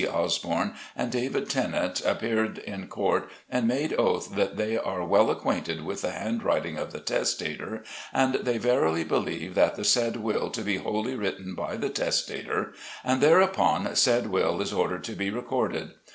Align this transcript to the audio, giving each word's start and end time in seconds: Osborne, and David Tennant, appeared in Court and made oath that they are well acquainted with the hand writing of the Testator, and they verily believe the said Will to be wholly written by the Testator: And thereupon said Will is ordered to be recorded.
Osborne, 0.11 0.73
and 0.95 1.11
David 1.11 1.47
Tennant, 1.47 2.03
appeared 2.03 2.57
in 2.57 2.87
Court 2.87 3.29
and 3.51 3.67
made 3.67 3.93
oath 3.93 4.33
that 4.35 4.57
they 4.57 4.75
are 4.75 5.05
well 5.05 5.29
acquainted 5.29 5.85
with 5.85 6.01
the 6.01 6.09
hand 6.09 6.41
writing 6.41 6.75
of 6.79 6.91
the 6.91 6.99
Testator, 6.99 7.83
and 8.11 8.33
they 8.33 8.57
verily 8.57 9.03
believe 9.03 9.53
the 9.53 9.83
said 9.83 10.15
Will 10.17 10.49
to 10.49 10.61
be 10.63 10.77
wholly 10.77 11.13
written 11.13 11.53
by 11.53 11.77
the 11.77 11.89
Testator: 11.89 12.73
And 13.03 13.21
thereupon 13.21 13.95
said 13.95 14.25
Will 14.31 14.59
is 14.59 14.73
ordered 14.73 15.03
to 15.03 15.11
be 15.13 15.29
recorded. 15.29 15.91